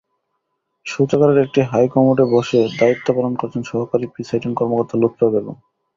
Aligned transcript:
শৌচাগারের 0.85 1.39
একটি 1.45 1.59
হাইকমোডে 1.71 2.25
বসে 2.33 2.59
দায়িত্ব 2.79 3.07
পালন 3.15 3.33
করেছেন 3.39 3.63
সহকারী 3.63 4.05
প্রিসাইডিং 4.13 4.51
কর্মকর্তা 4.59 4.95
লুত্ফা 5.01 5.27
বেগম। 5.33 5.57